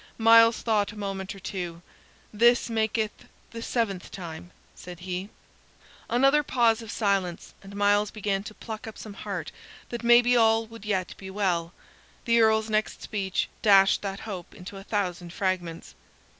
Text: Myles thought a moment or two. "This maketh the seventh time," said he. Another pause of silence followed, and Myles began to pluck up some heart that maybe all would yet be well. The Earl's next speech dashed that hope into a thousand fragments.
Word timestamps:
Myles 0.17 0.63
thought 0.63 0.91
a 0.91 0.95
moment 0.97 1.35
or 1.35 1.39
two. 1.39 1.83
"This 2.33 2.71
maketh 2.71 3.25
the 3.51 3.61
seventh 3.61 4.09
time," 4.09 4.49
said 4.73 5.01
he. 5.01 5.29
Another 6.09 6.41
pause 6.41 6.81
of 6.81 6.89
silence 6.89 7.53
followed, 7.61 7.65
and 7.73 7.77
Myles 7.77 8.09
began 8.09 8.41
to 8.45 8.55
pluck 8.55 8.87
up 8.87 8.97
some 8.97 9.13
heart 9.13 9.51
that 9.89 10.03
maybe 10.03 10.35
all 10.35 10.65
would 10.65 10.85
yet 10.85 11.13
be 11.17 11.29
well. 11.29 11.71
The 12.25 12.41
Earl's 12.41 12.67
next 12.67 13.03
speech 13.03 13.47
dashed 13.61 14.01
that 14.01 14.21
hope 14.21 14.55
into 14.55 14.75
a 14.77 14.83
thousand 14.83 15.33
fragments. 15.33 15.93